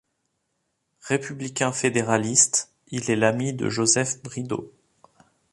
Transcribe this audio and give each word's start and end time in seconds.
Républicain 1.03 1.71
fédéraliste, 1.71 2.71
il 2.87 3.11
est 3.11 3.15
l'ami 3.15 3.53
de 3.53 3.69
Joseph 3.69 4.23
Bridau. 4.23 4.73